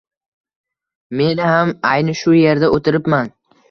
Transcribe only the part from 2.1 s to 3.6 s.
shu yerda o‘tiribman.